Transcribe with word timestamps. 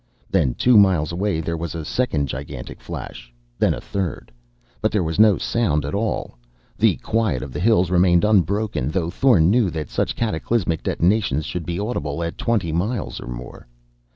Then, 0.31 0.55
two 0.55 0.79
miles 0.79 1.11
away, 1.11 1.41
there 1.41 1.55
was 1.55 1.75
a 1.75 1.85
second 1.85 2.27
gigantic 2.27 2.81
flash.... 2.81 3.31
Then 3.59 3.75
a 3.75 3.79
third.... 3.79 4.31
But 4.81 4.91
there 4.91 5.03
was 5.03 5.19
no 5.19 5.37
sound 5.37 5.85
at 5.85 5.93
all. 5.93 6.39
The 6.75 6.95
quiet 7.03 7.43
of 7.43 7.53
the 7.53 7.59
hills 7.59 7.91
remained 7.91 8.25
unbroken, 8.25 8.89
though 8.89 9.11
Thorn 9.11 9.51
knew 9.51 9.69
that 9.69 9.91
such 9.91 10.15
cataclysmic 10.15 10.81
detonations 10.81 11.45
should 11.45 11.67
be 11.67 11.77
audible 11.77 12.23
at 12.23 12.35
twenty 12.39 12.71
miles 12.71 13.19
or 13.21 13.27
more. 13.27 13.67